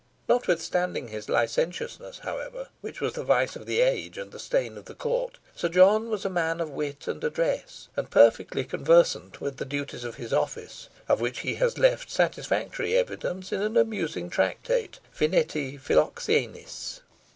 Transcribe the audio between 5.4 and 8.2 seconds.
Sir John was a man of wit and address, and